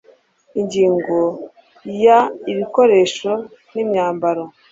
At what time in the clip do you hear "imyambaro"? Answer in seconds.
3.83-4.43